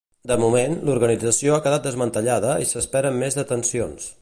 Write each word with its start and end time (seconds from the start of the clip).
De 0.29 0.35
moment, 0.43 0.71
l'organització 0.87 1.53
ha 1.57 1.61
quedat 1.67 1.85
desmantellada 1.89 2.57
i 2.65 2.69
s'esperen 2.71 3.21
més 3.25 3.39
detencions. 3.43 4.09